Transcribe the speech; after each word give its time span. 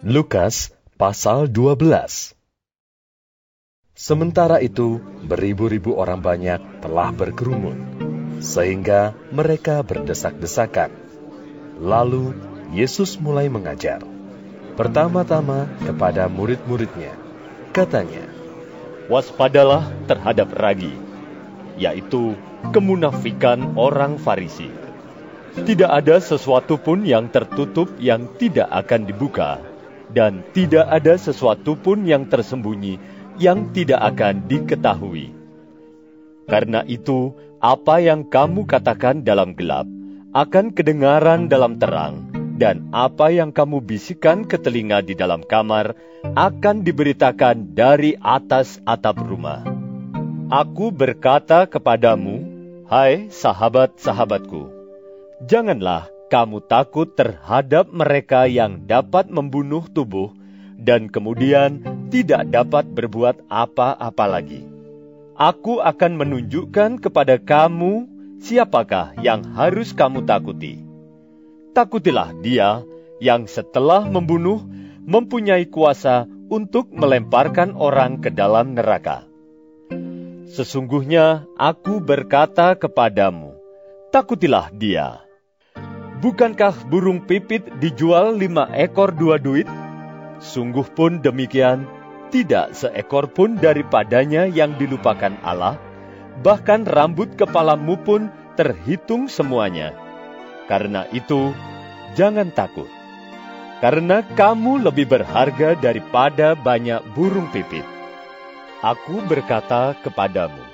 Lukas 0.00 0.72
pasal 0.96 1.52
12 1.52 2.32
Sementara 3.92 4.56
itu, 4.64 4.96
beribu-ribu 5.28 5.92
orang 5.92 6.24
banyak 6.24 6.56
telah 6.80 7.12
berkerumun, 7.12 7.76
sehingga 8.40 9.12
mereka 9.28 9.84
berdesak-desakan. 9.84 10.88
Lalu, 11.84 12.32
Yesus 12.72 13.20
mulai 13.20 13.52
mengajar. 13.52 14.00
Pertama-tama 14.72 15.68
kepada 15.84 16.32
murid-muridnya, 16.32 17.12
katanya, 17.76 18.24
waspadalah 19.12 19.84
terhadap 20.08 20.48
ragi, 20.56 20.96
yaitu 21.76 22.40
kemunafikan 22.72 23.76
orang 23.76 24.16
Farisi. 24.16 24.72
Tidak 25.60 25.92
ada 25.92 26.16
sesuatu 26.24 26.80
pun 26.80 27.04
yang 27.04 27.28
tertutup 27.28 27.92
yang 28.00 28.32
tidak 28.40 28.72
akan 28.72 29.04
dibuka, 29.04 29.60
dan 30.16 30.42
tidak 30.56 30.86
ada 30.90 31.14
sesuatu 31.14 31.78
pun 31.78 32.02
yang 32.06 32.26
tersembunyi 32.26 32.98
yang 33.40 33.72
tidak 33.72 34.00
akan 34.14 34.44
diketahui. 34.44 35.32
Karena 36.50 36.84
itu, 36.84 37.32
apa 37.62 38.02
yang 38.02 38.26
kamu 38.28 38.68
katakan 38.68 39.22
dalam 39.22 39.56
gelap 39.56 39.88
akan 40.36 40.70
kedengaran 40.76 41.50
dalam 41.50 41.80
terang, 41.80 42.28
dan 42.60 42.86
apa 42.92 43.32
yang 43.32 43.50
kamu 43.50 43.80
bisikan 43.82 44.44
ke 44.44 44.60
telinga 44.60 45.00
di 45.00 45.16
dalam 45.16 45.42
kamar 45.42 45.96
akan 46.36 46.84
diberitakan 46.84 47.72
dari 47.72 48.14
atas 48.20 48.78
atap 48.84 49.24
rumah. 49.24 49.64
Aku 50.52 50.92
berkata 50.92 51.64
kepadamu, 51.64 52.44
hai 52.90 53.30
sahabat-sahabatku, 53.32 54.68
janganlah 55.46 56.10
kamu 56.30 56.62
takut 56.70 57.10
terhadap 57.18 57.90
mereka 57.90 58.46
yang 58.46 58.86
dapat 58.86 59.26
membunuh 59.26 59.82
tubuh 59.90 60.30
dan 60.78 61.10
kemudian 61.10 61.82
tidak 62.14 62.46
dapat 62.48 62.86
berbuat 62.86 63.50
apa-apa 63.50 64.24
lagi. 64.30 64.62
Aku 65.34 65.82
akan 65.82 66.14
menunjukkan 66.14 67.02
kepada 67.02 67.42
kamu 67.42 68.06
siapakah 68.38 69.18
yang 69.18 69.42
harus 69.58 69.90
kamu 69.90 70.22
takuti 70.22 70.90
takutilah 71.72 72.34
dia 72.42 72.82
yang 73.22 73.46
setelah 73.46 74.04
membunuh 74.04 74.60
mempunyai 75.06 75.64
kuasa 75.70 76.26
untuk 76.50 76.90
melemparkan 76.90 77.78
orang 77.78 78.18
ke 78.18 78.28
dalam 78.28 78.74
neraka. 78.74 79.24
Sesungguhnya 80.50 81.46
aku 81.54 82.02
berkata 82.02 82.74
kepadamu, 82.74 83.54
takutilah 84.10 84.74
dia. 84.74 85.22
Bukankah 86.20 86.84
burung 86.92 87.24
pipit 87.24 87.64
dijual 87.80 88.36
lima 88.36 88.68
ekor 88.76 89.08
dua 89.08 89.40
duit? 89.40 89.64
Sungguh 90.36 90.84
pun 90.92 91.24
demikian, 91.24 91.88
tidak 92.28 92.76
seekor 92.76 93.32
pun 93.32 93.56
daripadanya 93.56 94.44
yang 94.44 94.76
dilupakan 94.76 95.32
Allah, 95.40 95.80
bahkan 96.44 96.84
rambut 96.84 97.40
kepalamu 97.40 97.96
pun 98.04 98.28
terhitung 98.52 99.32
semuanya. 99.32 99.96
Karena 100.68 101.08
itu, 101.08 101.56
jangan 102.12 102.52
takut, 102.52 102.88
karena 103.80 104.20
kamu 104.36 104.92
lebih 104.92 105.08
berharga 105.08 105.72
daripada 105.72 106.52
banyak 106.52 107.00
burung 107.16 107.48
pipit. 107.48 107.84
Aku 108.84 109.24
berkata 109.24 109.96
kepadamu, 110.04 110.64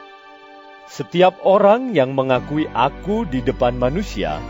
setiap 0.91 1.39
orang 1.47 1.95
yang 1.95 2.19
mengakui 2.19 2.67
aku 2.75 3.23
di 3.31 3.43
depan 3.47 3.79
manusia, 3.79 4.43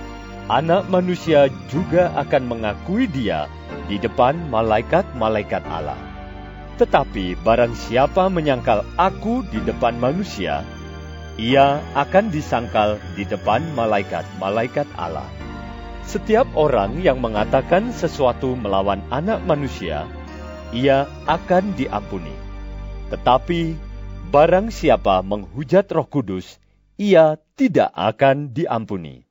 anak 0.47 0.87
manusia 0.87 1.51
juga 1.67 2.15
akan 2.15 2.47
mengakui 2.47 3.11
dia 3.11 3.51
di 3.91 3.99
depan 3.99 4.39
malaikat-malaikat 4.47 5.63
Allah. 5.67 5.99
Tetapi 6.79 7.41
barang 7.43 7.75
siapa 7.75 8.31
menyangkal 8.31 8.87
aku 8.95 9.43
di 9.51 9.59
depan 9.67 9.99
manusia, 9.99 10.63
ia 11.35 11.83
akan 11.99 12.31
disangkal 12.31 13.01
di 13.19 13.27
depan 13.27 13.65
malaikat-malaikat 13.75 14.87
Allah. 14.95 15.27
Setiap 16.07 16.47
orang 16.55 17.03
yang 17.03 17.19
mengatakan 17.19 17.91
sesuatu 17.91 18.55
melawan 18.55 19.03
anak 19.11 19.43
manusia, 19.43 20.07
ia 20.71 21.11
akan 21.27 21.75
diampuni. 21.75 22.35
Tetapi 23.11 23.75
barang 24.31 24.71
siapa 24.71 25.27
menghujat 25.27 25.91
Roh 25.91 26.07
Kudus, 26.07 26.63
ia 26.95 27.35
tidak 27.59 27.91
akan 27.99 28.55
diampuni. 28.55 29.26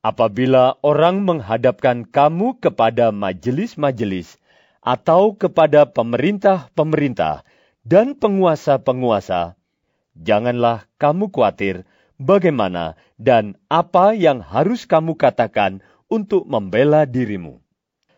Apabila 0.00 0.80
orang 0.80 1.28
menghadapkan 1.28 2.08
kamu 2.08 2.56
kepada 2.56 3.12
majelis-majelis 3.12 4.40
atau 4.80 5.36
kepada 5.36 5.84
pemerintah-pemerintah 5.84 7.44
dan 7.84 8.16
penguasa-penguasa, 8.16 9.60
janganlah 10.16 10.88
kamu 10.96 11.28
khawatir 11.28 11.84
bagaimana 12.16 12.96
dan 13.20 13.60
apa 13.68 14.16
yang 14.16 14.40
harus 14.40 14.88
kamu 14.88 15.20
katakan 15.20 15.84
untuk 16.08 16.48
membela 16.48 17.04
dirimu. 17.04 17.60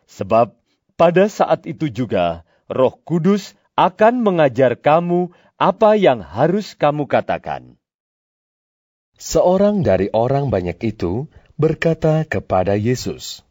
Sebab 0.06 0.54
pada 0.94 1.26
saat 1.26 1.66
itu 1.66 1.90
juga 1.90 2.46
Roh 2.70 2.94
Kudus 3.02 3.58
akan 3.74 4.22
mengajar 4.22 4.78
kamu 4.78 5.34
apa 5.58 5.98
yang 5.98 6.22
harus 6.22 6.78
kamu 6.78 7.10
katakan. 7.10 7.74
Seorang 9.18 9.82
dari 9.82 10.10
orang 10.14 10.50
banyak 10.50 10.78
itu 10.82 11.26
berkata 11.56 12.24
kepada 12.24 12.76
Yesus, 12.76 13.44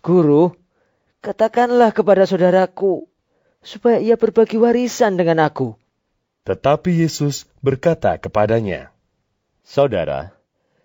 Guru, 0.00 0.56
katakanlah 1.20 1.92
kepada 1.92 2.24
saudaraku, 2.24 3.08
supaya 3.60 4.00
ia 4.00 4.16
berbagi 4.16 4.56
warisan 4.56 5.20
dengan 5.20 5.44
aku. 5.44 5.76
Tetapi 6.48 7.04
Yesus 7.04 7.44
berkata 7.60 8.16
kepadanya, 8.16 8.92
Saudara, 9.60 10.34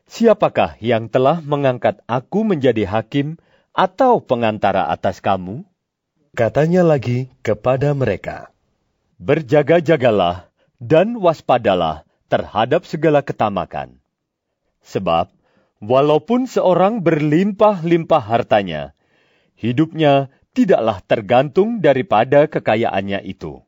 Siapakah 0.05 0.77
yang 0.85 1.09
telah 1.09 1.41
mengangkat 1.41 1.97
aku 2.05 2.45
menjadi 2.45 2.85
hakim 2.85 3.41
atau 3.73 4.21
pengantara 4.21 4.85
atas 4.93 5.17
kamu? 5.17 5.65
Katanya 6.37 6.85
lagi 6.85 7.33
kepada 7.41 7.97
mereka, 7.97 8.53
Berjaga-jagalah 9.17 10.45
dan 10.77 11.17
waspadalah 11.17 12.05
terhadap 12.29 12.85
segala 12.85 13.23
ketamakan. 13.25 13.97
Sebab, 14.85 15.31
walaupun 15.85 16.49
seorang 16.49 17.05
berlimpah-limpah 17.05 18.23
hartanya, 18.25 18.97
hidupnya 19.55 20.33
tidaklah 20.55 20.99
tergantung 21.05 21.79
daripada 21.79 22.49
kekayaannya 22.49 23.23
itu. 23.23 23.61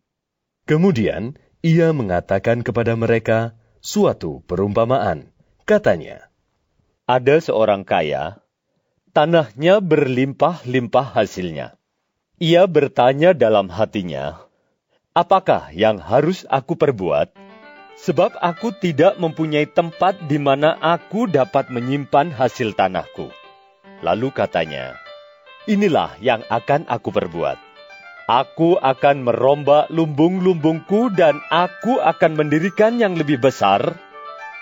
Kemudian, 0.67 1.39
ia 1.63 1.95
mengatakan 1.95 2.61
kepada 2.61 2.93
mereka 2.99 3.55
suatu 3.79 4.43
perumpamaan. 4.45 5.31
Katanya, 5.63 6.27
Ada 7.07 7.39
seorang 7.39 7.87
kaya, 7.87 8.43
tanahnya 9.15 9.79
berlimpah-limpah 9.79 11.15
hasilnya. 11.15 11.79
Ia 12.37 12.67
bertanya 12.67 13.31
dalam 13.31 13.71
hatinya, 13.71 14.43
Apakah 15.17 15.73
yang 15.73 15.97
harus 15.97 16.45
aku 16.45 16.77
perbuat? 16.77 17.46
Sebab 17.97 18.37
aku 18.37 18.77
tidak 18.77 19.17
mempunyai 19.17 19.65
tempat 19.65 20.21
di 20.29 20.37
mana 20.37 20.77
aku 20.77 21.25
dapat 21.25 21.73
menyimpan 21.73 22.29
hasil 22.29 22.77
tanahku. 22.77 23.33
Lalu 24.05 24.29
katanya, 24.29 24.93
Inilah 25.67 26.15
yang 26.23 26.47
akan 26.47 26.87
aku 26.87 27.11
perbuat. 27.11 27.59
Aku 28.31 28.79
akan 28.79 29.27
merombak 29.27 29.91
lumbung-lumbungku 29.91 31.11
dan 31.11 31.43
aku 31.51 31.99
akan 31.99 32.39
mendirikan 32.39 32.95
yang 33.03 33.19
lebih 33.19 33.35
besar, 33.39 33.83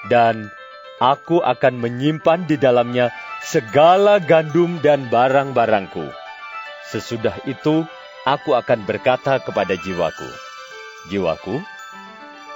dan 0.10 0.50
aku 0.98 1.46
akan 1.46 1.78
menyimpan 1.78 2.50
di 2.50 2.58
dalamnya 2.58 3.14
segala 3.46 4.18
gandum 4.18 4.82
dan 4.82 5.06
barang-barangku. 5.14 6.10
Sesudah 6.90 7.38
itu, 7.46 7.86
aku 8.26 8.58
akan 8.58 8.86
berkata 8.90 9.38
kepada 9.38 9.78
jiwaku, 9.78 10.30
Jiwaku, 11.14 11.62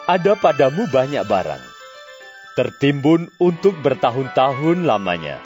ada 0.09 0.33
padamu 0.33 0.89
banyak 0.89 1.21
barang, 1.21 1.61
tertimbun 2.57 3.29
untuk 3.37 3.77
bertahun-tahun 3.85 4.81
lamanya. 4.81 5.37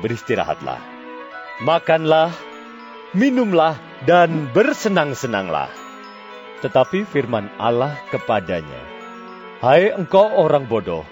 Beristirahatlah. 0.00 0.80
Makanlah, 1.60 2.32
minumlah, 3.12 3.76
dan 4.08 4.48
bersenang-senanglah. 4.56 5.68
Tetapi 6.64 7.04
firman 7.04 7.52
Allah 7.60 7.92
kepadanya, 8.08 8.80
Hai 9.60 9.92
engkau 9.92 10.24
orang 10.40 10.64
bodoh, 10.64 11.04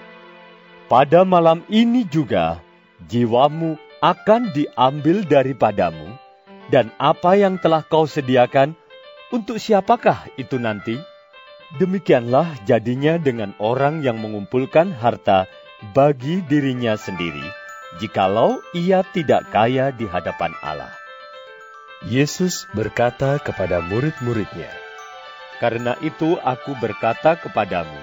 pada 0.89 1.21
malam 1.21 1.61
ini 1.69 2.01
juga 2.09 2.65
jiwamu 3.05 3.77
akan 4.01 4.57
diambil 4.57 5.21
daripadamu, 5.29 6.17
dan 6.73 6.89
apa 6.97 7.37
yang 7.37 7.61
telah 7.61 7.85
kau 7.85 8.09
sediakan, 8.09 8.73
untuk 9.29 9.61
siapakah 9.61 10.33
itu 10.41 10.57
nanti? 10.57 11.10
Demikianlah 11.79 12.67
jadinya 12.67 13.15
dengan 13.15 13.55
orang 13.55 14.03
yang 14.03 14.19
mengumpulkan 14.19 14.91
harta 14.91 15.47
bagi 15.95 16.43
dirinya 16.43 16.99
sendiri, 16.99 17.47
jikalau 18.03 18.59
ia 18.75 19.07
tidak 19.15 19.47
kaya 19.55 19.95
di 19.95 20.03
hadapan 20.03 20.51
Allah. 20.59 20.91
Yesus 22.03 22.67
berkata 22.75 23.39
kepada 23.39 23.79
murid-muridnya, 23.87 24.67
Karena 25.63 25.95
itu 26.03 26.35
aku 26.43 26.75
berkata 26.75 27.39
kepadamu, 27.39 28.01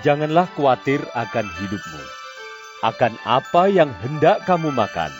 janganlah 0.00 0.48
khawatir 0.56 1.04
akan 1.12 1.44
hidupmu, 1.44 2.04
akan 2.88 3.12
apa 3.28 3.68
yang 3.68 3.92
hendak 4.00 4.48
kamu 4.48 4.72
makan, 4.72 5.12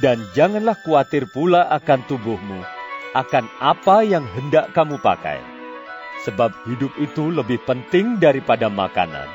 dan 0.00 0.24
janganlah 0.32 0.78
khawatir 0.80 1.28
pula 1.28 1.68
akan 1.68 2.00
tubuhmu, 2.08 2.64
akan 3.12 3.44
apa 3.60 4.08
yang 4.08 4.24
hendak 4.24 4.72
kamu 4.72 4.96
pakai. 5.04 5.53
Sebab 6.24 6.56
hidup 6.64 6.92
itu 6.96 7.28
lebih 7.28 7.60
penting 7.68 8.16
daripada 8.16 8.72
makanan, 8.72 9.28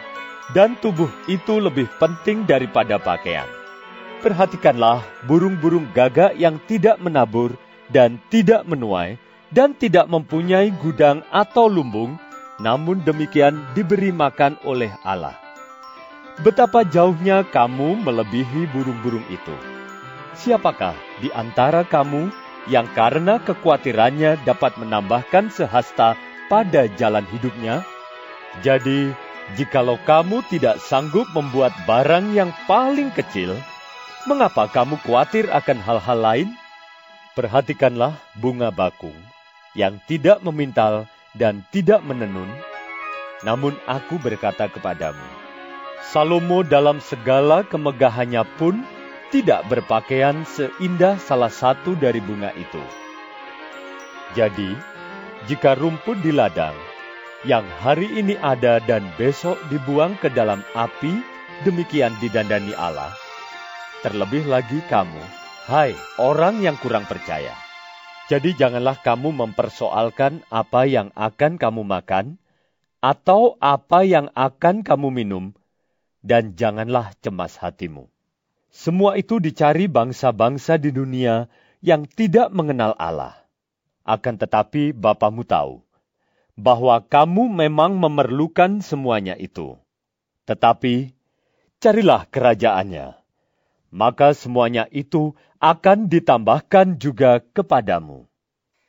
dan 0.58 0.74
tubuh 0.82 1.10
itu 1.30 1.62
lebih 1.62 1.86
penting 2.02 2.50
daripada 2.50 2.98
pakaian. 2.98 3.46
Perhatikanlah 4.26 5.06
burung-burung 5.30 5.86
gagak 5.94 6.34
yang 6.36 6.58
tidak 6.66 6.98
menabur 6.98 7.54
dan 7.94 8.18
tidak 8.34 8.66
menuai, 8.66 9.22
dan 9.54 9.78
tidak 9.78 10.10
mempunyai 10.10 10.74
gudang 10.82 11.22
atau 11.30 11.70
lumbung, 11.70 12.18
namun 12.58 13.02
demikian 13.06 13.62
diberi 13.78 14.10
makan 14.10 14.58
oleh 14.66 14.90
Allah. 15.06 15.38
Betapa 16.40 16.88
jauhnya 16.88 17.44
kamu 17.48 18.00
melebihi 18.02 18.70
burung-burung 18.72 19.26
itu. 19.28 19.56
Siapakah 20.40 20.96
di 21.20 21.28
antara 21.36 21.84
kamu 21.84 22.32
yang 22.72 22.88
karena 22.96 23.44
kekhawatirannya 23.44 24.40
dapat 24.48 24.78
menambahkan 24.80 25.52
sehasta 25.52 26.16
pada 26.50 26.90
jalan 26.98 27.24
hidupnya? 27.30 27.86
Jadi, 28.66 29.14
jikalau 29.56 30.02
kamu 30.04 30.42
tidak 30.50 30.82
sanggup 30.82 31.30
membuat 31.32 31.72
barang 31.86 32.34
yang 32.34 32.50
paling 32.66 33.14
kecil, 33.14 33.54
mengapa 34.26 34.66
kamu 34.68 34.98
khawatir 35.06 35.48
akan 35.54 35.78
hal-hal 35.80 36.20
lain? 36.20 36.50
Perhatikanlah 37.38 38.18
bunga 38.36 38.74
bakung 38.74 39.16
yang 39.78 40.02
tidak 40.10 40.42
memintal 40.42 41.06
dan 41.38 41.62
tidak 41.70 42.02
menenun, 42.02 42.50
namun 43.46 43.78
aku 43.86 44.18
berkata 44.20 44.68
kepadamu, 44.68 45.24
Salomo 46.10 46.66
dalam 46.66 46.98
segala 47.00 47.62
kemegahannya 47.64 48.44
pun 48.58 48.82
tidak 49.30 49.62
berpakaian 49.70 50.42
seindah 50.44 51.22
salah 51.22 51.54
satu 51.54 51.94
dari 51.94 52.18
bunga 52.18 52.50
itu. 52.58 52.82
Jadi, 54.34 54.74
jika 55.48 55.78
rumput 55.80 56.20
di 56.20 56.36
ladang, 56.36 56.76
yang 57.48 57.64
hari 57.80 58.12
ini 58.20 58.36
ada 58.44 58.84
dan 58.84 59.08
besok 59.16 59.56
dibuang 59.72 60.20
ke 60.20 60.28
dalam 60.28 60.60
api, 60.76 61.24
demikian 61.64 62.12
didandani 62.20 62.76
Allah, 62.76 63.16
terlebih 64.04 64.44
lagi 64.52 64.84
kamu, 64.92 65.24
hai 65.72 65.96
orang 66.20 66.60
yang 66.60 66.76
kurang 66.84 67.08
percaya. 67.08 67.56
Jadi 68.28 68.60
janganlah 68.60 69.00
kamu 69.00 69.32
mempersoalkan 69.32 70.44
apa 70.52 70.84
yang 70.84 71.16
akan 71.16 71.56
kamu 71.56 71.88
makan, 71.88 72.36
atau 73.00 73.56
apa 73.64 74.04
yang 74.04 74.28
akan 74.36 74.84
kamu 74.84 75.08
minum, 75.08 75.56
dan 76.20 76.60
janganlah 76.60 77.16
cemas 77.24 77.56
hatimu. 77.56 78.12
Semua 78.70 79.16
itu 79.16 79.40
dicari 79.40 79.88
bangsa-bangsa 79.88 80.78
di 80.78 80.92
dunia 80.92 81.48
yang 81.80 82.06
tidak 82.06 82.52
mengenal 82.52 82.94
Allah. 83.00 83.49
Akan 84.10 84.42
tetapi 84.42 84.90
Bapamu 84.90 85.46
tahu 85.46 85.86
bahwa 86.58 86.98
kamu 86.98 87.46
memang 87.46 87.94
memerlukan 87.94 88.82
semuanya 88.82 89.38
itu. 89.38 89.78
Tetapi 90.50 91.14
carilah 91.78 92.26
kerajaannya, 92.26 93.14
maka 93.94 94.34
semuanya 94.34 94.90
itu 94.90 95.38
akan 95.62 96.10
ditambahkan 96.10 96.98
juga 96.98 97.46
kepadamu. 97.54 98.26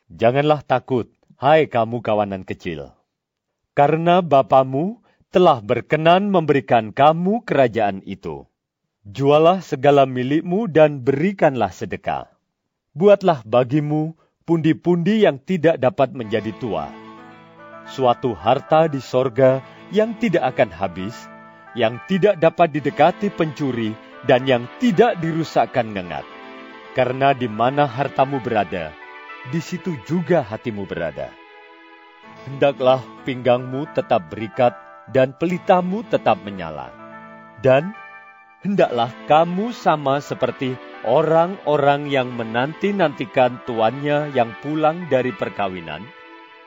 Janganlah 0.09 0.65
takut, 0.65 1.13
hai 1.37 1.69
kamu 1.69 2.01
kawanan 2.01 2.49
kecil, 2.49 2.97
karena 3.77 4.25
Bapamu 4.25 5.05
telah 5.29 5.61
berkenan 5.61 6.33
memberikan 6.33 6.97
kamu 6.97 7.45
kerajaan 7.45 8.01
itu. 8.09 8.49
Jualah 9.05 9.61
segala 9.61 10.09
milikmu 10.09 10.65
dan 10.65 11.05
berikanlah 11.05 11.71
sedekah. 11.71 12.27
Buatlah 12.97 13.47
bagimu 13.47 14.19
pundi-pundi 14.51 15.23
yang 15.23 15.39
tidak 15.47 15.79
dapat 15.79 16.11
menjadi 16.11 16.51
tua. 16.59 16.91
Suatu 17.87 18.35
harta 18.35 18.91
di 18.91 18.99
sorga 18.99 19.63
yang 19.95 20.19
tidak 20.19 20.59
akan 20.59 20.75
habis, 20.75 21.15
yang 21.79 22.03
tidak 22.11 22.43
dapat 22.43 22.75
didekati 22.75 23.31
pencuri, 23.31 23.95
dan 24.27 24.51
yang 24.51 24.67
tidak 24.83 25.23
dirusakkan 25.23 25.95
ngengat 25.95 26.27
karena 26.95 27.31
di 27.31 27.47
mana 27.47 27.87
hartamu 27.87 28.43
berada, 28.43 28.91
di 29.55 29.61
situ 29.63 29.95
juga 30.07 30.43
hatimu 30.43 30.85
berada. 30.87 31.31
Hendaklah 32.47 33.05
pinggangmu 33.23 33.87
tetap 33.95 34.33
berikat 34.33 34.75
dan 35.13 35.37
pelitamu 35.37 36.03
tetap 36.09 36.41
menyala. 36.43 36.91
Dan 37.61 37.93
hendaklah 38.65 39.13
kamu 39.29 39.77
sama 39.77 40.19
seperti 40.25 40.75
orang-orang 41.07 42.13
yang 42.13 42.29
menanti-nantikan 42.37 43.65
tuannya 43.65 44.33
yang 44.37 44.53
pulang 44.61 45.09
dari 45.09 45.33
perkawinan, 45.33 46.05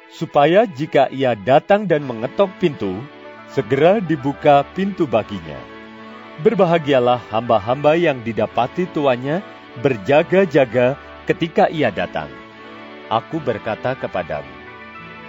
supaya 0.09 0.65
jika 0.65 1.09
ia 1.13 1.37
datang 1.37 1.85
dan 1.85 2.05
mengetok 2.05 2.49
pintu, 2.57 2.97
segera 3.49 4.01
dibuka 4.01 4.65
pintu 4.73 5.05
baginya. 5.05 5.57
Berbahagialah 6.41 7.21
hamba-hamba 7.29 7.93
yang 7.93 8.25
didapati 8.25 8.89
tuannya 8.89 9.45
berjaga-jaga 9.85 10.97
ketika 11.29 11.69
ia 11.69 11.93
datang. 11.93 12.29
Aku 13.13 13.37
berkata 13.37 13.93
kepadamu, 13.93 14.49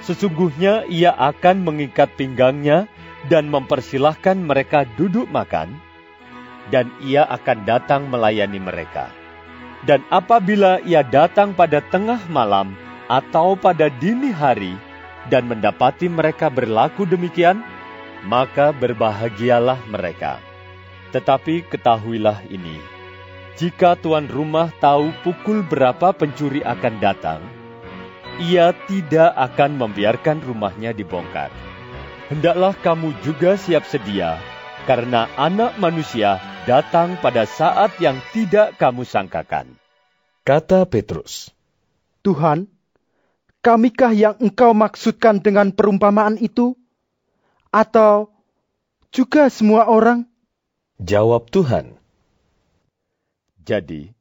sesungguhnya 0.01 0.89
ia 0.89 1.13
akan 1.13 1.61
mengikat 1.61 2.09
pinggangnya 2.17 2.89
dan 3.29 3.53
mempersilahkan 3.53 4.41
mereka 4.41 4.89
duduk 4.97 5.29
makan, 5.29 5.77
dan 6.73 6.89
ia 7.03 7.27
akan 7.29 7.65
datang 7.69 8.09
melayani 8.09 8.61
mereka. 8.61 9.13
Dan 9.85 10.01
apabila 10.09 10.81
ia 10.81 11.05
datang 11.05 11.53
pada 11.53 11.85
tengah 11.93 12.25
malam 12.33 12.73
atau 13.13 13.53
pada 13.53 13.93
dini 13.93 14.33
hari 14.33 14.73
dan 15.29 15.45
mendapati 15.45 16.09
mereka 16.09 16.49
berlaku 16.49 17.05
demikian, 17.05 17.61
maka 18.25 18.73
berbahagialah 18.73 19.77
mereka. 19.93 20.41
Tetapi 21.13 21.69
ketahuilah 21.69 22.49
ini, 22.49 22.81
jika 23.61 23.95
tuan 23.95 24.27
rumah 24.27 24.73
tahu 24.81 25.13
pukul 25.23 25.63
berapa 25.63 26.17
pencuri 26.17 26.65
akan 26.65 26.95
datang, 26.99 27.41
ia 28.43 28.75
tidak 28.91 29.31
akan 29.37 29.79
membiarkan 29.79 30.43
rumahnya 30.43 30.91
dibongkar. 30.91 31.53
Hendaklah 32.33 32.75
kamu 32.81 33.15
juga 33.23 33.55
siap 33.55 33.85
sedia, 33.87 34.41
karena 34.89 35.29
anak 35.37 35.77
manusia 35.79 36.41
datang 36.65 37.21
pada 37.21 37.45
saat 37.45 37.97
yang 38.01 38.21
tidak 38.33 38.77
kamu 38.81 39.05
sangkakan. 39.05 39.77
Kata 40.45 40.85
Petrus, 40.85 41.53
Tuhan, 42.21 42.69
kamikah 43.65 44.13
yang 44.13 44.37
engkau 44.41 44.77
maksudkan 44.77 45.41
dengan 45.41 45.73
perumpamaan 45.73 46.37
itu? 46.37 46.77
Atau 47.73 48.33
juga 49.09 49.49
semua 49.49 49.89
orang? 49.89 50.29
Jawab 51.01 51.49
Tuhan, 51.49 51.97
jadi, 53.65 54.13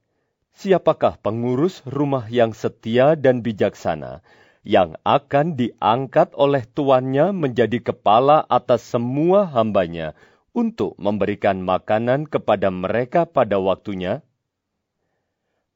siapakah 0.55 1.19
pengurus 1.19 1.83
rumah 1.83 2.31
yang 2.31 2.55
setia 2.55 3.19
dan 3.19 3.43
bijaksana 3.43 4.23
yang 4.63 4.95
akan 5.03 5.59
diangkat 5.59 6.31
oleh 6.39 6.63
tuannya 6.63 7.35
menjadi 7.35 7.83
kepala 7.83 8.47
atas 8.47 8.87
semua 8.87 9.43
hambanya 9.43 10.15
untuk 10.53 10.93
memberikan 11.01 11.59
makanan 11.59 12.29
kepada 12.29 12.69
mereka 12.69 13.25
pada 13.25 13.57
waktunya? 13.57 14.21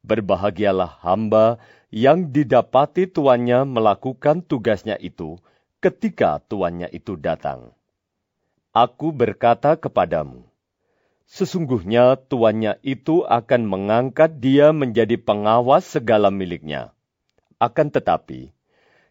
Berbahagialah 0.06 1.04
hamba 1.04 1.60
yang 1.92 2.32
didapati 2.32 3.10
tuannya 3.12 3.66
melakukan 3.68 4.46
tugasnya 4.46 4.96
itu 5.02 5.42
ketika 5.84 6.40
tuannya 6.46 6.88
itu 6.94 7.20
datang. 7.20 7.74
Aku 8.72 9.10
berkata 9.12 9.74
kepadamu, 9.76 10.46
Sesungguhnya 11.28 12.16
tuannya 12.16 12.80
itu 12.88 13.28
akan 13.28 13.68
mengangkat 13.68 14.40
dia 14.40 14.72
menjadi 14.72 15.20
pengawas 15.20 15.84
segala 15.84 16.32
miliknya. 16.32 16.96
Akan 17.60 17.92
tetapi, 17.92 18.56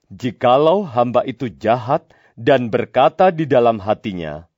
jikalau 0.08 0.80
hamba 0.88 1.28
itu 1.28 1.52
jahat 1.52 2.08
dan 2.32 2.72
berkata 2.72 3.28
di 3.28 3.44
dalam 3.44 3.76
hatinya, 3.84 4.48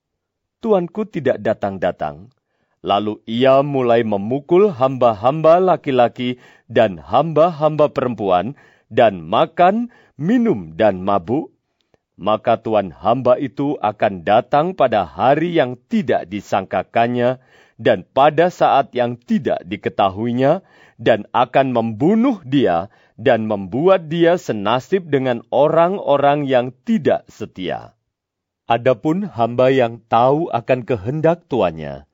Tuanku 0.59 1.07
tidak 1.07 1.39
datang-datang, 1.39 2.35
lalu 2.83 3.23
ia 3.23 3.63
mulai 3.63 4.03
memukul 4.03 4.75
hamba-hamba 4.75 5.63
laki-laki 5.63 6.35
dan 6.67 6.99
hamba-hamba 6.99 7.87
perempuan, 7.87 8.59
dan 8.91 9.23
makan, 9.23 9.87
minum, 10.19 10.75
dan 10.75 10.99
mabuk, 10.99 11.55
maka 12.19 12.59
Tuhan 12.59 12.91
hamba 12.91 13.39
itu 13.39 13.79
akan 13.79 14.27
datang 14.27 14.75
pada 14.75 15.07
hari 15.07 15.55
yang 15.55 15.79
tidak 15.87 16.27
disangkakannya 16.27 17.39
dan 17.79 18.03
pada 18.03 18.51
saat 18.51 18.91
yang 18.91 19.15
tidak 19.15 19.63
diketahuinya 19.63 20.59
dan 20.99 21.23
akan 21.31 21.71
membunuh 21.71 22.43
dia 22.43 22.91
dan 23.15 23.47
membuat 23.47 24.11
dia 24.11 24.35
senasib 24.35 25.07
dengan 25.07 25.47
orang-orang 25.47 26.43
yang 26.43 26.75
tidak 26.83 27.23
setia. 27.31 27.95
Adapun 28.69 29.25
hamba 29.25 29.73
yang 29.73 29.97
tahu 30.05 30.53
akan 30.53 30.85
kehendak 30.85 31.41
tuannya, 31.49 32.05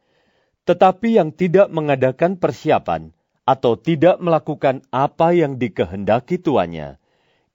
tetapi 0.63 1.19
yang 1.19 1.35
tidak 1.35 1.67
mengadakan 1.67 2.39
persiapan 2.39 3.12
atau 3.43 3.75
tidak 3.75 4.24
melakukan 4.24 4.79
apa 4.88 5.35
yang 5.35 5.59
dikehendaki 5.59 6.39
tuannya, 6.39 6.95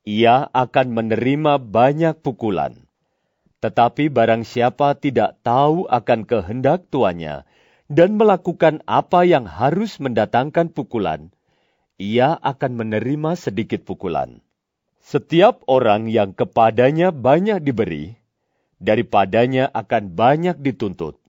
ia 0.04 0.52
akan 0.52 0.92
menerima 0.92 1.56
banyak 1.56 2.20
pukulan. 2.20 2.76
Tetapi 3.64 4.12
barang 4.12 4.44
siapa 4.44 4.92
tidak 5.00 5.40
tahu 5.40 5.88
akan 5.88 6.28
kehendak 6.28 6.84
tuannya 6.92 7.48
dan 7.88 8.20
melakukan 8.20 8.84
apa 8.84 9.24
yang 9.24 9.48
harus 9.48 9.96
mendatangkan 9.96 10.76
pukulan, 10.76 11.32
ia 11.96 12.36
akan 12.36 12.76
menerima 12.76 13.32
sedikit 13.40 13.80
pukulan. 13.88 14.44
Setiap 15.00 15.64
orang 15.64 16.12
yang 16.12 16.36
kepadanya 16.36 17.16
banyak 17.16 17.64
diberi, 17.64 18.19
daripadanya 18.80 19.68
akan 19.76 20.16
banyak 20.16 20.56
dituntut, 20.58 21.20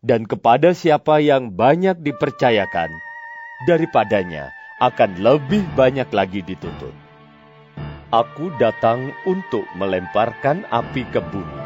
dan 0.00 0.24
kepada 0.24 0.72
siapa 0.72 1.18
yang 1.18 1.50
banyak 1.52 1.98
dipercayakan, 1.98 2.90
daripadanya 3.66 4.54
akan 4.78 5.18
lebih 5.18 5.66
banyak 5.74 6.06
lagi 6.14 6.40
dituntut. 6.42 6.94
Aku 8.12 8.52
datang 8.60 9.10
untuk 9.26 9.66
melemparkan 9.74 10.68
api 10.70 11.02
ke 11.10 11.20
bumi. 11.32 11.60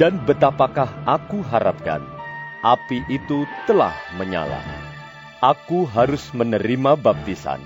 Dan 0.00 0.16
betapakah 0.24 0.88
aku 1.04 1.44
harapkan 1.44 2.00
api 2.64 3.04
itu 3.12 3.44
telah 3.68 3.92
menyala. 4.16 4.60
Aku 5.44 5.84
harus 5.88 6.32
menerima 6.32 6.96
baptisan, 7.00 7.60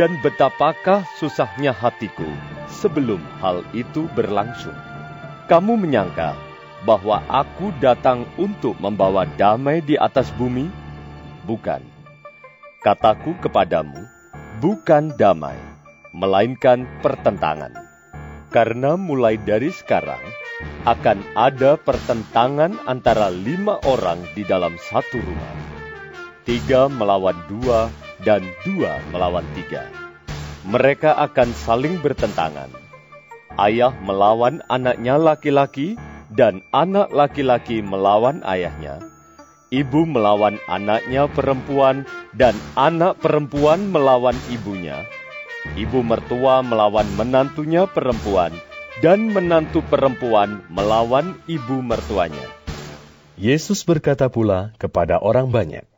dan 0.00 0.16
betapakah 0.20 1.04
susahnya 1.20 1.72
hatiku 1.72 2.28
sebelum 2.68 3.20
hal 3.40 3.64
itu 3.76 4.08
berlangsung. 4.12 4.93
Kamu 5.44 5.76
menyangka 5.76 6.32
bahwa 6.88 7.20
aku 7.28 7.68
datang 7.76 8.24
untuk 8.40 8.80
membawa 8.80 9.28
damai 9.36 9.84
di 9.84 9.92
atas 9.92 10.32
bumi? 10.40 10.72
Bukan. 11.44 11.84
Kataku 12.80 13.36
kepadamu, 13.44 14.08
bukan 14.64 15.12
damai 15.20 15.60
melainkan 16.16 16.88
pertentangan. 17.04 17.76
Karena 18.48 18.96
mulai 18.96 19.36
dari 19.36 19.68
sekarang 19.68 20.20
akan 20.88 21.20
ada 21.36 21.76
pertentangan 21.76 22.80
antara 22.88 23.28
lima 23.28 23.76
orang 23.84 24.24
di 24.32 24.48
dalam 24.48 24.80
satu 24.80 25.20
rumah. 25.20 25.56
Tiga 26.48 26.88
melawan 26.88 27.36
dua 27.52 27.92
dan 28.24 28.40
dua 28.64 28.96
melawan 29.12 29.44
tiga. 29.52 29.84
Mereka 30.64 31.20
akan 31.20 31.52
saling 31.52 32.00
bertentangan. 32.00 32.83
Ayah 33.54 33.94
melawan 34.02 34.62
anaknya 34.66 35.14
laki-laki 35.18 35.94
dan 36.34 36.62
anak 36.74 37.14
laki-laki 37.14 37.80
melawan 37.80 38.42
ayahnya. 38.42 38.98
Ibu 39.70 40.06
melawan 40.06 40.58
anaknya 40.66 41.26
perempuan 41.30 42.06
dan 42.34 42.54
anak 42.74 43.18
perempuan 43.22 43.90
melawan 43.90 44.34
ibunya 44.50 45.02
ibu 45.72 46.04
mertua 46.04 46.60
melawan 46.60 47.08
menantunya 47.16 47.88
perempuan, 47.88 48.52
dan 49.00 49.32
menantu 49.32 49.80
perempuan 49.88 50.60
melawan 50.68 51.40
ibu 51.48 51.80
mertuanya. 51.80 52.44
Yesus 53.40 53.82
berkata 53.82 54.28
pula 54.28 54.76
kepada 54.76 55.18
orang 55.18 55.48
banyak, 55.48 55.88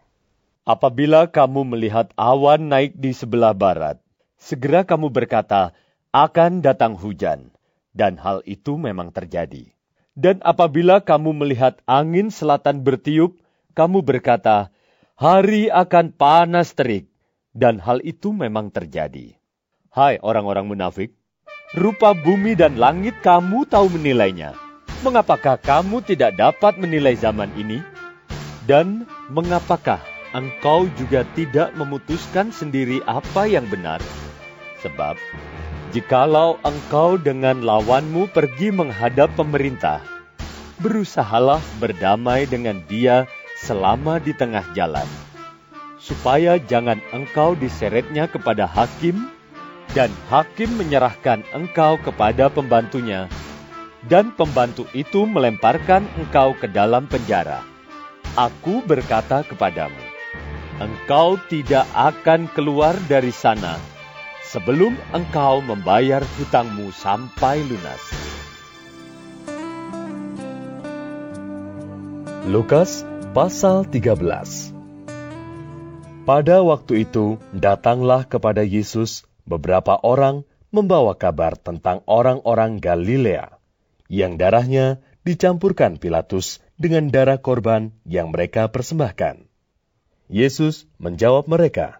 Apabila 0.67 1.31
kamu 1.31 1.63
melihat 1.77 2.11
awan 2.19 2.71
naik 2.73 2.97
di 2.97 3.15
sebelah 3.15 3.55
barat, 3.55 4.01
segera 4.41 4.83
kamu 4.83 5.13
berkata, 5.13 5.77
akan 6.17 6.65
datang 6.65 6.97
hujan. 6.97 7.53
Dan 7.93 8.17
hal 8.17 8.41
itu 8.49 8.81
memang 8.81 9.13
terjadi. 9.13 9.69
Dan 10.17 10.41
apabila 10.41 11.05
kamu 11.05 11.37
melihat 11.37 11.77
angin 11.85 12.33
selatan 12.33 12.81
bertiup, 12.81 13.37
kamu 13.77 14.01
berkata, 14.01 14.73
hari 15.17 15.69
akan 15.69 16.17
panas 16.17 16.73
terik. 16.73 17.13
Dan 17.53 17.81
hal 17.81 18.01
itu 18.05 18.33
memang 18.33 18.69
terjadi. 18.73 19.37
Hai 19.93 20.21
orang-orang 20.21 20.69
munafik, 20.69 21.17
rupa 21.73 22.13
bumi 22.13 22.53
dan 22.53 22.77
langit 22.77 23.17
kamu 23.25 23.65
tahu 23.65 23.97
menilainya. 23.97 24.53
Mengapakah 25.01 25.57
kamu 25.61 26.05
tidak 26.05 26.37
dapat 26.37 26.77
menilai 26.77 27.17
zaman 27.17 27.49
ini? 27.57 27.81
Dan 28.69 29.09
mengapakah 29.33 30.01
engkau 30.37 30.85
juga 31.01 31.25
tidak 31.33 31.73
memutuskan 31.81 32.53
sendiri 32.53 33.01
apa 33.09 33.49
yang 33.49 33.65
benar? 33.73 34.05
Sebab, 34.85 35.17
jikalau 35.95 36.59
engkau 36.67 37.15
dengan 37.21 37.63
lawanmu 37.63 38.31
pergi 38.35 38.75
menghadap 38.75 39.31
pemerintah, 39.39 40.03
berusahalah 40.83 41.63
berdamai 41.79 42.49
dengan 42.51 42.83
dia 42.91 43.31
selama 43.63 44.19
di 44.19 44.35
tengah 44.35 44.67
jalan, 44.75 45.07
supaya 46.03 46.59
jangan 46.59 46.99
engkau 47.15 47.55
diseretnya 47.55 48.27
kepada 48.27 48.67
hakim 48.67 49.31
dan 49.95 50.11
hakim 50.29 50.75
menyerahkan 50.75 51.47
engkau 51.55 51.95
kepada 52.03 52.51
pembantunya, 52.51 53.31
dan 54.11 54.35
pembantu 54.35 54.91
itu 54.91 55.23
melemparkan 55.25 56.03
engkau 56.19 56.53
ke 56.59 56.67
dalam 56.67 57.07
penjara. 57.07 57.63
Aku 58.37 58.85
berkata 58.85 59.47
kepadamu, 59.47 60.03
engkau 60.83 61.41
tidak 61.49 61.89
akan 61.97 62.51
keluar 62.53 62.93
dari 63.09 63.33
sana 63.33 63.96
sebelum 64.47 64.95
engkau 65.11 65.59
membayar 65.59 66.23
hutangmu 66.39 66.95
sampai 66.95 67.67
lunas. 67.67 68.03
Lukas 72.47 73.03
pasal 73.35 73.83
13 73.91 74.23
Pada 76.23 76.63
waktu 76.63 77.03
itu 77.03 77.43
datanglah 77.51 78.23
kepada 78.23 78.63
Yesus 78.63 79.27
beberapa 79.43 79.99
orang 79.99 80.47
membawa 80.71 81.19
kabar 81.19 81.59
tentang 81.59 82.07
orang-orang 82.07 82.79
Galilea 82.79 83.59
yang 84.07 84.39
darahnya 84.39 85.03
dicampurkan 85.27 85.99
Pilatus 85.99 86.63
dengan 86.79 87.11
darah 87.11 87.43
korban 87.43 87.91
yang 88.07 88.31
mereka 88.31 88.71
persembahkan. 88.71 89.51
Yesus 90.31 90.87
menjawab 91.03 91.51
mereka, 91.51 91.99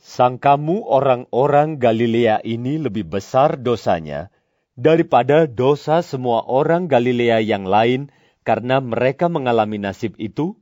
Sangkamu 0.00 0.88
orang-orang 0.88 1.76
Galilea 1.76 2.40
ini 2.40 2.80
lebih 2.80 3.04
besar 3.04 3.60
dosanya 3.60 4.32
daripada 4.72 5.44
dosa 5.44 6.00
semua 6.00 6.48
orang 6.48 6.88
Galilea 6.88 7.44
yang 7.44 7.68
lain 7.68 8.08
karena 8.40 8.80
mereka 8.80 9.28
mengalami 9.28 9.76
nasib 9.76 10.16
itu? 10.16 10.56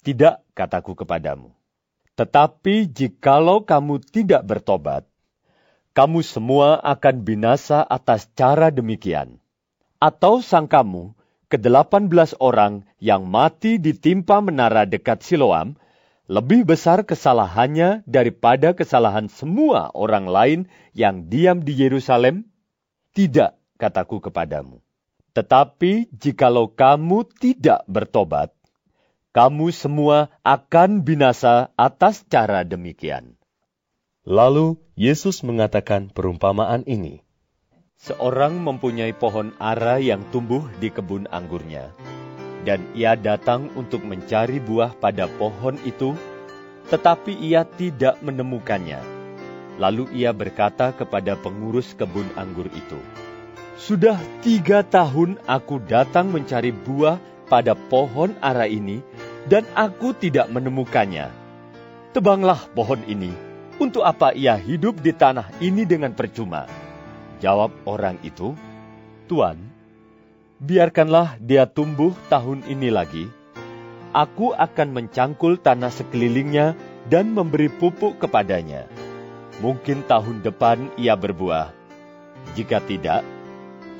Tidak, 0.00 0.56
kataku 0.56 0.96
kepadamu. 0.96 1.52
Tetapi 2.16 2.88
jikalau 2.88 3.68
kamu 3.68 4.00
tidak 4.00 4.48
bertobat, 4.48 5.04
kamu 5.92 6.24
semua 6.24 6.80
akan 6.80 7.20
binasa 7.20 7.84
atas 7.84 8.32
cara 8.32 8.72
demikian. 8.72 9.36
Atau 10.00 10.40
sangkamu, 10.40 11.12
ke-18 11.52 12.40
orang 12.40 12.88
yang 12.96 13.28
mati 13.28 13.76
ditimpa 13.76 14.40
menara 14.40 14.88
dekat 14.88 15.20
Siloam, 15.20 15.76
lebih 16.30 16.62
besar 16.62 17.02
kesalahannya 17.02 18.06
daripada 18.06 18.70
kesalahan 18.70 19.26
semua 19.26 19.90
orang 19.98 20.30
lain 20.30 20.60
yang 20.94 21.26
diam 21.26 21.58
di 21.66 21.74
Yerusalem? 21.74 22.46
Tidak, 23.10 23.58
kataku 23.74 24.22
kepadamu. 24.22 24.78
Tetapi 25.34 26.14
jikalau 26.14 26.70
kamu 26.70 27.26
tidak 27.34 27.82
bertobat, 27.90 28.54
kamu 29.34 29.74
semua 29.74 30.30
akan 30.46 31.02
binasa 31.02 31.74
atas 31.74 32.22
cara 32.30 32.62
demikian. 32.62 33.34
Lalu 34.22 34.78
Yesus 34.94 35.42
mengatakan 35.42 36.14
perumpamaan 36.14 36.86
ini. 36.86 37.26
Seorang 37.98 38.62
mempunyai 38.62 39.10
pohon 39.18 39.50
ara 39.58 39.98
yang 39.98 40.22
tumbuh 40.30 40.62
di 40.78 40.94
kebun 40.94 41.26
anggurnya. 41.26 41.90
Dan 42.60 42.84
ia 42.92 43.16
datang 43.16 43.72
untuk 43.72 44.04
mencari 44.04 44.60
buah 44.60 44.92
pada 45.00 45.24
pohon 45.40 45.80
itu, 45.88 46.12
tetapi 46.92 47.32
ia 47.40 47.64
tidak 47.64 48.20
menemukannya. 48.20 49.00
Lalu 49.80 50.12
ia 50.12 50.36
berkata 50.36 50.92
kepada 50.92 51.40
pengurus 51.40 51.96
kebun 51.96 52.28
anggur 52.36 52.68
itu, 52.68 53.00
"Sudah 53.80 54.20
tiga 54.44 54.84
tahun 54.84 55.40
aku 55.48 55.80
datang 55.88 56.28
mencari 56.28 56.68
buah 56.68 57.16
pada 57.48 57.72
pohon 57.72 58.36
ara 58.44 58.68
ini, 58.68 59.00
dan 59.48 59.64
aku 59.72 60.12
tidak 60.12 60.52
menemukannya. 60.52 61.32
Tebanglah 62.12 62.60
pohon 62.76 63.00
ini. 63.08 63.32
Untuk 63.80 64.04
apa 64.04 64.36
ia 64.36 64.60
hidup 64.60 65.00
di 65.00 65.16
tanah 65.16 65.48
ini 65.64 65.88
dengan 65.88 66.12
percuma?" 66.12 66.68
Jawab 67.40 67.72
orang 67.88 68.20
itu, 68.20 68.52
"Tuan, 69.24 69.56
biarkanlah 70.60 71.40
dia 71.40 71.64
tumbuh 71.64 72.12
tahun 72.28 72.62
ini 72.68 72.92
lagi. 72.92 73.26
Aku 74.12 74.52
akan 74.52 74.92
mencangkul 74.92 75.56
tanah 75.56 75.90
sekelilingnya 75.90 76.76
dan 77.08 77.32
memberi 77.32 77.72
pupuk 77.72 78.20
kepadanya." 78.20 78.86
Mungkin 79.60 80.08
tahun 80.08 80.40
depan 80.40 80.88
ia 80.96 81.12
berbuah. 81.20 81.76
Jika 82.56 82.80
tidak, 82.80 83.20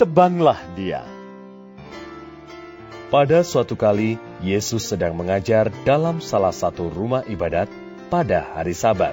tebanglah 0.01 0.57
dia. 0.73 1.05
Pada 3.13 3.45
suatu 3.45 3.77
kali, 3.77 4.17
Yesus 4.41 4.89
sedang 4.89 5.13
mengajar 5.19 5.69
dalam 5.85 6.25
salah 6.25 6.55
satu 6.55 6.89
rumah 6.89 7.27
ibadat 7.29 7.69
pada 8.09 8.57
hari 8.57 8.73
Sabat. 8.73 9.13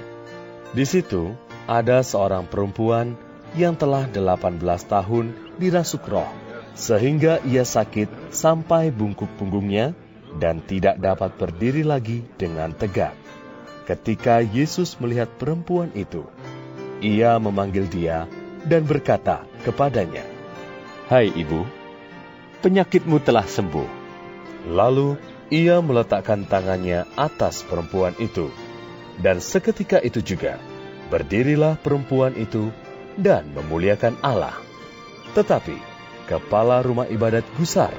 Di 0.72 0.88
situ 0.88 1.36
ada 1.68 2.00
seorang 2.00 2.48
perempuan 2.48 3.12
yang 3.52 3.76
telah 3.76 4.08
18 4.08 4.62
tahun 4.88 5.36
dirasuk 5.60 6.08
roh, 6.08 6.30
sehingga 6.78 7.42
ia 7.42 7.66
sakit 7.66 8.30
sampai 8.30 8.94
bungkuk 8.94 9.26
punggungnya 9.34 9.98
dan 10.38 10.62
tidak 10.62 11.02
dapat 11.02 11.34
berdiri 11.34 11.82
lagi 11.82 12.22
dengan 12.38 12.70
tegak. 12.70 13.18
Ketika 13.82 14.38
Yesus 14.38 14.94
melihat 15.02 15.26
perempuan 15.42 15.90
itu, 15.98 16.22
ia 17.02 17.34
memanggil 17.42 17.90
dia 17.90 18.30
dan 18.62 18.86
berkata 18.86 19.42
kepadanya, 19.66 20.22
"Hai 21.10 21.34
ibu, 21.34 21.66
penyakitmu 22.62 23.18
telah 23.26 23.48
sembuh." 23.48 23.90
Lalu 24.70 25.18
ia 25.50 25.82
meletakkan 25.82 26.46
tangannya 26.46 27.08
atas 27.18 27.66
perempuan 27.66 28.14
itu, 28.22 28.52
dan 29.18 29.42
seketika 29.42 29.98
itu 29.98 30.22
juga 30.22 30.60
berdirilah 31.08 31.80
perempuan 31.80 32.36
itu 32.36 32.70
dan 33.16 33.48
memuliakan 33.56 34.20
Allah. 34.20 34.54
Tetapi 35.32 35.97
kepala 36.28 36.84
rumah 36.84 37.08
ibadat 37.08 37.42
gusar 37.56 37.96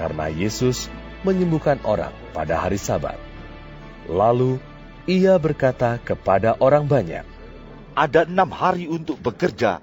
karena 0.00 0.32
Yesus 0.32 0.88
menyembuhkan 1.22 1.76
orang 1.84 2.16
pada 2.32 2.56
hari 2.56 2.80
Sabat. 2.80 3.20
Lalu 4.08 4.56
ia 5.08 5.36
berkata 5.36 6.00
kepada 6.00 6.56
orang 6.60 6.88
banyak, 6.88 7.24
Ada 7.92 8.24
enam 8.24 8.48
hari 8.52 8.88
untuk 8.88 9.20
bekerja, 9.20 9.80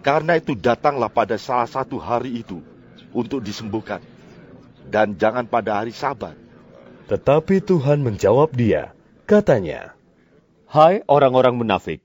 karena 0.00 0.36
itu 0.36 0.56
datanglah 0.56 1.08
pada 1.08 1.36
salah 1.36 1.68
satu 1.68 2.00
hari 2.00 2.44
itu 2.44 2.60
untuk 3.12 3.40
disembuhkan, 3.40 4.00
dan 4.88 5.16
jangan 5.16 5.44
pada 5.48 5.80
hari 5.80 5.96
sabat. 5.96 6.36
Tetapi 7.08 7.64
Tuhan 7.64 8.04
menjawab 8.04 8.54
dia, 8.54 8.92
katanya, 9.26 9.96
Hai 10.70 11.02
orang-orang 11.10 11.58
munafik, 11.58 12.04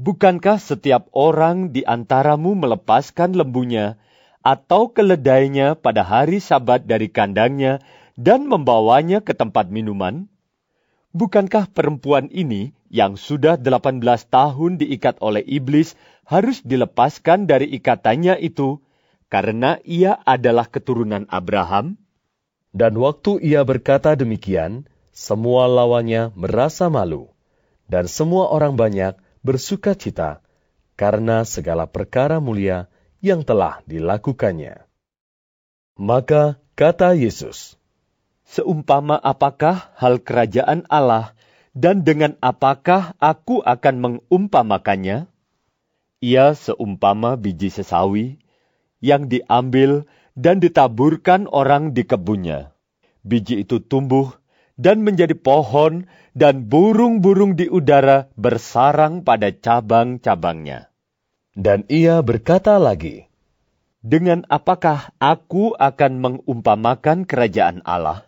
bukankah 0.00 0.56
setiap 0.56 1.12
orang 1.12 1.74
di 1.74 1.84
antaramu 1.84 2.56
melepaskan 2.56 3.36
lembunya 3.36 4.00
atau 4.40 4.92
keledainya 4.92 5.76
pada 5.76 6.00
hari 6.04 6.40
sabat 6.40 6.88
dari 6.88 7.12
kandangnya 7.12 7.80
dan 8.16 8.48
membawanya 8.48 9.20
ke 9.20 9.36
tempat 9.36 9.68
minuman? 9.68 10.28
Bukankah 11.10 11.68
perempuan 11.72 12.30
ini 12.30 12.72
yang 12.86 13.18
sudah 13.18 13.58
18 13.58 14.02
tahun 14.30 14.72
diikat 14.78 15.18
oleh 15.18 15.42
iblis 15.42 15.98
harus 16.22 16.62
dilepaskan 16.62 17.50
dari 17.50 17.66
ikatannya 17.74 18.38
itu 18.38 18.78
karena 19.30 19.78
ia 19.82 20.18
adalah 20.22 20.66
keturunan 20.66 21.26
Abraham? 21.30 21.98
Dan 22.70 22.94
waktu 23.02 23.42
ia 23.42 23.66
berkata 23.66 24.14
demikian, 24.14 24.86
semua 25.10 25.66
lawannya 25.66 26.30
merasa 26.38 26.86
malu, 26.86 27.34
dan 27.90 28.06
semua 28.06 28.46
orang 28.54 28.78
banyak 28.78 29.18
bersuka 29.42 29.98
cita 29.98 30.38
karena 30.94 31.42
segala 31.48 31.88
perkara 31.88 32.38
mulia 32.38 32.89
yang 33.24 33.46
telah 33.46 33.80
dilakukannya. 33.88 34.84
Maka 36.00 36.56
kata 36.76 37.16
Yesus, 37.16 37.76
Seumpama 38.50 39.14
apakah 39.14 39.94
hal 39.94 40.18
kerajaan 40.18 40.82
Allah, 40.90 41.38
dan 41.70 42.02
dengan 42.02 42.34
apakah 42.42 43.14
aku 43.22 43.62
akan 43.62 43.94
mengumpamakannya? 44.02 45.30
Ia 46.20 46.52
seumpama 46.58 47.38
biji 47.38 47.70
sesawi 47.70 48.42
yang 48.98 49.30
diambil 49.30 50.04
dan 50.34 50.58
ditaburkan 50.58 51.46
orang 51.46 51.94
di 51.94 52.02
kebunnya. 52.02 52.74
Biji 53.22 53.62
itu 53.62 53.78
tumbuh 53.78 54.34
dan 54.80 55.04
menjadi 55.04 55.36
pohon, 55.36 56.08
dan 56.34 56.66
burung-burung 56.66 57.54
di 57.54 57.68
udara 57.68 58.32
bersarang 58.34 59.22
pada 59.22 59.54
cabang-cabangnya. 59.54 60.89
Dan 61.54 61.82
ia 61.90 62.22
berkata 62.22 62.78
lagi, 62.78 63.26
Dengan 64.00 64.48
apakah 64.48 65.12
aku 65.20 65.76
akan 65.76 66.12
mengumpamakan 66.22 67.28
kerajaan 67.28 67.82
Allah? 67.84 68.24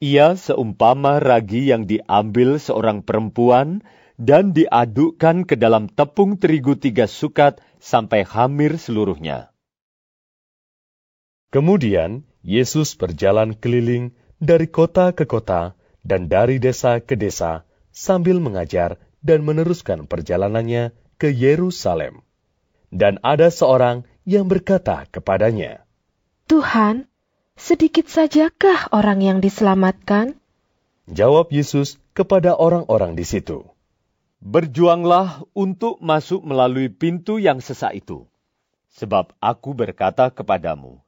Ia 0.00 0.38
seumpama 0.38 1.20
ragi 1.20 1.68
yang 1.68 1.84
diambil 1.84 2.56
seorang 2.56 3.04
perempuan 3.04 3.84
dan 4.16 4.54
diadukkan 4.54 5.44
ke 5.44 5.58
dalam 5.58 5.90
tepung 5.90 6.38
terigu 6.38 6.78
tiga 6.78 7.10
sukat 7.10 7.58
sampai 7.82 8.24
hamir 8.24 8.78
seluruhnya. 8.80 9.50
Kemudian 11.52 12.26
Yesus 12.42 12.96
berjalan 12.98 13.54
keliling 13.54 14.16
dari 14.42 14.66
kota 14.66 15.12
ke 15.12 15.28
kota 15.28 15.78
dan 16.02 16.26
dari 16.32 16.58
desa 16.58 16.98
ke 17.00 17.14
desa 17.14 17.62
sambil 17.94 18.42
mengajar 18.42 18.98
dan 19.24 19.46
meneruskan 19.46 20.04
perjalanannya 20.10 20.92
ke 21.16 21.30
Yerusalem. 21.30 22.23
Dan 22.94 23.18
ada 23.26 23.50
seorang 23.50 24.06
yang 24.22 24.46
berkata 24.46 25.10
kepadanya, 25.10 25.82
Tuhan, 26.46 27.10
sedikit 27.58 28.06
sajakah 28.06 28.94
orang 28.94 29.18
yang 29.18 29.38
diselamatkan? 29.42 30.38
Jawab 31.10 31.50
Yesus 31.50 31.98
kepada 32.14 32.54
orang-orang 32.54 33.18
di 33.18 33.26
situ, 33.26 33.66
Berjuanglah 34.44 35.40
untuk 35.56 36.04
masuk 36.04 36.44
melalui 36.44 36.92
pintu 36.92 37.40
yang 37.40 37.64
sesak 37.64 37.96
itu. 37.96 38.28
Sebab 38.92 39.32
aku 39.40 39.72
berkata 39.72 40.28
kepadamu, 40.28 41.00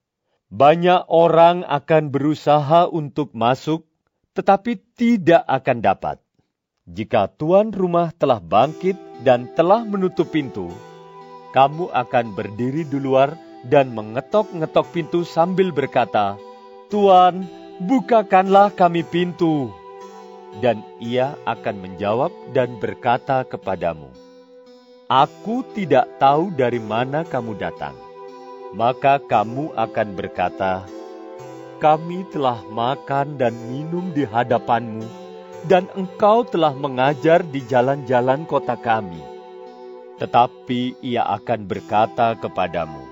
banyak 0.49 1.05
orang 1.13 1.61
akan 1.69 2.09
berusaha 2.09 2.89
untuk 2.89 3.37
masuk, 3.37 3.85
tetapi 4.33 4.81
tidak 4.97 5.45
akan 5.47 5.85
dapat. 5.85 6.17
Jika 6.89 7.29
tuan 7.29 7.77
rumah 7.77 8.09
telah 8.17 8.41
bangkit 8.41 8.97
dan 9.21 9.53
telah 9.53 9.85
menutup 9.85 10.33
pintu, 10.33 10.73
kamu 11.55 11.91
akan 11.93 12.35
berdiri 12.35 12.83
di 12.87 12.99
luar 12.99 13.35
dan 13.67 13.91
mengetok-ngetok 13.93 14.87
pintu 14.95 15.27
sambil 15.27 15.75
berkata, 15.75 16.39
Tuan, 16.87 17.47
bukakanlah 17.83 18.71
kami 18.73 19.03
pintu. 19.03 19.75
Dan 20.63 20.81
ia 21.03 21.37
akan 21.45 21.77
menjawab 21.83 22.33
dan 22.57 22.79
berkata 22.81 23.45
kepadamu, 23.45 24.09
Aku 25.07 25.63
tidak 25.77 26.09
tahu 26.19 26.51
dari 26.55 26.81
mana 26.83 27.23
kamu 27.23 27.55
datang. 27.61 27.95
Maka 28.75 29.23
kamu 29.23 29.71
akan 29.77 30.09
berkata, 30.17 30.83
Kami 31.79 32.25
telah 32.33 32.65
makan 32.73 33.37
dan 33.37 33.53
minum 33.69 34.11
di 34.17 34.25
hadapanmu, 34.25 35.05
dan 35.69 35.87
engkau 35.95 36.47
telah 36.47 36.73
mengajar 36.73 37.45
di 37.45 37.61
jalan-jalan 37.67 38.49
kota 38.49 38.75
kami. 38.81 39.36
Tetapi 40.17 41.05
ia 41.05 41.25
akan 41.29 41.69
berkata 41.69 42.37
kepadamu, 42.41 43.05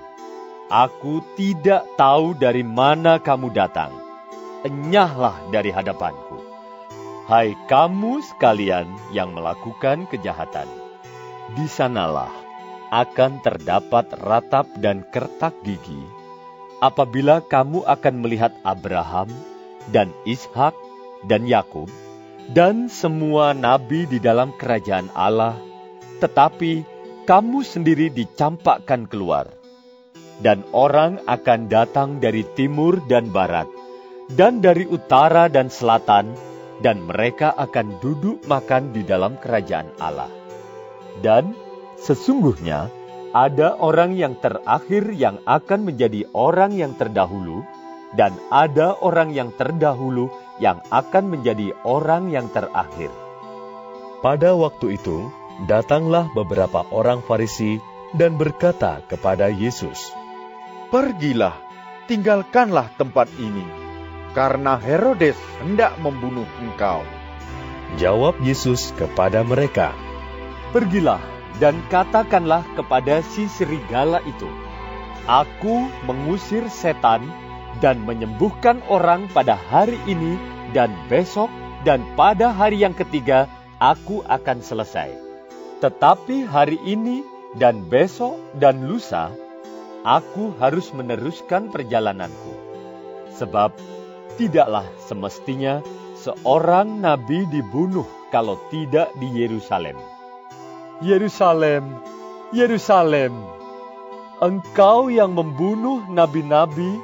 Aku 0.65 1.21
tidak 1.37 1.85
tahu 1.93 2.33
dari 2.33 2.65
mana 2.65 3.21
kamu 3.21 3.53
datang. 3.53 3.93
Enyahlah 4.65 5.37
dari 5.53 5.69
hadapanku. 5.69 6.41
Hai 7.29 7.53
kamu 7.69 8.25
sekalian 8.33 8.89
yang 9.13 9.37
melakukan 9.37 10.09
kejahatan. 10.09 10.65
Di 11.53 11.69
sanalah 11.69 12.33
akan 12.89 13.45
terdapat 13.45 14.09
ratap 14.25 14.65
dan 14.81 15.05
kertak 15.13 15.53
gigi 15.61 16.01
apabila 16.85 17.41
kamu 17.45 17.85
akan 17.85 18.15
melihat 18.21 18.53
Abraham 18.61 19.29
dan 19.89 20.09
Ishak 20.25 20.73
dan 21.25 21.45
Yakub 21.49 21.89
dan 22.53 22.89
semua 22.89 23.57
nabi 23.57 24.05
di 24.05 24.21
dalam 24.21 24.53
kerajaan 24.53 25.09
Allah, 25.17 25.57
tetapi 26.21 26.94
kamu 27.25 27.65
sendiri 27.65 28.13
dicampakkan 28.13 29.09
keluar 29.09 29.49
dan 30.43 30.63
orang 30.75 31.21
akan 31.29 31.71
datang 31.71 32.19
dari 32.19 32.43
timur 32.57 32.99
dan 33.07 33.31
barat, 33.31 33.67
dan 34.33 34.59
dari 34.59 34.83
utara 34.89 35.47
dan 35.47 35.71
selatan, 35.71 36.35
dan 36.83 36.99
mereka 37.07 37.55
akan 37.55 38.01
duduk 38.03 38.43
makan 38.49 38.91
di 38.91 39.05
dalam 39.05 39.39
kerajaan 39.39 39.87
Allah. 40.01 40.31
Dan 41.23 41.55
sesungguhnya 41.95 42.91
ada 43.31 43.79
orang 43.79 44.15
yang 44.15 44.35
terakhir 44.39 45.11
yang 45.15 45.39
akan 45.47 45.87
menjadi 45.87 46.27
orang 46.35 46.75
yang 46.75 46.91
terdahulu, 46.99 47.63
dan 48.15 48.35
ada 48.51 48.95
orang 48.99 49.31
yang 49.31 49.51
terdahulu 49.55 50.31
yang 50.59 50.79
akan 50.91 51.31
menjadi 51.31 51.75
orang 51.83 52.31
yang 52.31 52.47
terakhir. 52.51 53.11
Pada 54.23 54.55
waktu 54.55 54.95
itu, 54.95 55.27
datanglah 55.63 56.27
beberapa 56.35 56.83
orang 56.91 57.23
Farisi 57.23 57.79
dan 58.11 58.35
berkata 58.35 58.99
kepada 59.07 59.47
Yesus, 59.47 60.11
Pergilah, 60.91 61.55
tinggalkanlah 62.11 62.91
tempat 62.99 63.31
ini, 63.39 63.63
karena 64.35 64.75
Herodes 64.75 65.39
hendak 65.63 65.95
membunuh 66.03 66.47
engkau. 66.59 67.03
Jawab 67.95 68.35
Yesus 68.43 68.91
kepada 68.99 69.47
mereka, 69.47 69.95
Pergilah 70.75 71.23
dan 71.63 71.79
katakanlah 71.87 72.67
kepada 72.75 73.23
si 73.23 73.47
serigala 73.47 74.19
itu, 74.27 74.47
Aku 75.25 75.89
mengusir 76.05 76.67
setan 76.69 77.25
dan 77.81 78.03
menyembuhkan 78.03 78.83
orang 78.91 79.25
pada 79.31 79.57
hari 79.57 79.97
ini 80.05 80.37
dan 80.75 80.93
besok 81.09 81.49
dan 81.87 82.03
pada 82.13 82.53
hari 82.53 82.83
yang 82.83 82.93
ketiga 82.93 83.49
aku 83.81 84.21
akan 84.27 84.61
selesai. 84.61 85.24
Tetapi 85.85 86.49
hari 86.49 86.81
ini 86.81 87.21
dan 87.61 87.85
besok 87.85 88.41
dan 88.57 88.89
lusa, 88.89 89.29
aku 90.01 90.57
harus 90.57 90.89
meneruskan 90.89 91.69
perjalananku. 91.69 92.57
Sebab 93.37 93.69
tidaklah 94.33 94.89
semestinya 94.97 95.85
seorang 96.17 97.05
nabi 97.05 97.45
dibunuh 97.53 98.09
kalau 98.33 98.57
tidak 98.73 99.13
di 99.21 99.29
Yerusalem. 99.29 99.93
Yerusalem, 101.05 102.01
Yerusalem, 102.49 103.45
engkau 104.41 105.13
yang 105.13 105.37
membunuh 105.37 106.01
nabi-nabi 106.09 106.97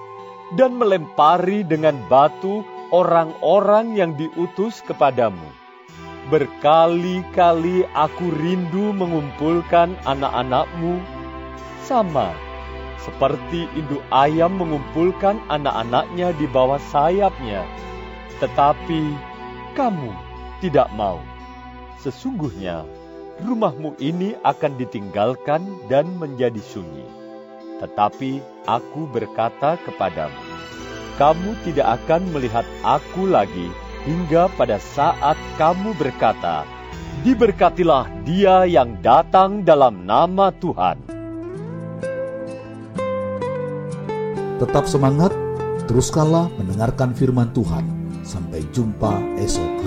dan 0.58 0.74
melempari 0.74 1.62
dengan 1.62 2.02
batu 2.10 2.66
orang-orang 2.90 3.94
yang 3.94 4.18
diutus 4.18 4.82
kepadamu. 4.82 5.61
Berkali-kali 6.30 7.88
aku 7.98 8.30
rindu 8.38 8.94
mengumpulkan 8.94 9.98
anak-anakmu, 10.06 11.02
sama 11.82 12.30
seperti 13.02 13.66
induk 13.74 14.06
ayam 14.14 14.62
mengumpulkan 14.62 15.42
anak-anaknya 15.50 16.38
di 16.38 16.46
bawah 16.46 16.78
sayapnya. 16.94 17.66
Tetapi 18.38 19.02
kamu 19.74 20.14
tidak 20.62 20.90
mau. 20.94 21.18
Sesungguhnya 21.98 22.86
rumahmu 23.42 23.98
ini 23.98 24.38
akan 24.46 24.78
ditinggalkan 24.78 25.66
dan 25.90 26.06
menjadi 26.22 26.62
sunyi. 26.62 27.06
Tetapi 27.82 28.38
aku 28.70 29.10
berkata 29.10 29.82
kepadamu, 29.82 30.38
kamu 31.18 31.58
tidak 31.66 31.98
akan 32.02 32.22
melihat 32.30 32.66
aku 32.86 33.26
lagi 33.26 33.74
hingga 34.06 34.50
pada 34.58 34.78
saat 34.82 35.38
kamu 35.58 35.94
berkata, 35.98 36.66
Diberkatilah 37.22 38.10
dia 38.26 38.66
yang 38.66 38.98
datang 39.06 39.62
dalam 39.62 40.10
nama 40.10 40.50
Tuhan. 40.58 40.98
Tetap 44.58 44.90
semangat, 44.90 45.30
teruskanlah 45.86 46.50
mendengarkan 46.58 47.14
firman 47.14 47.54
Tuhan. 47.54 47.86
Sampai 48.26 48.66
jumpa 48.74 49.22
esok. 49.38 49.81